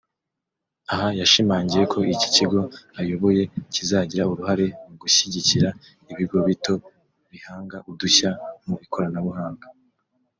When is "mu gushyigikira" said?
4.87-5.69